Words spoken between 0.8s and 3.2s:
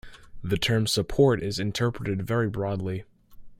"support" is interpreted very broadly.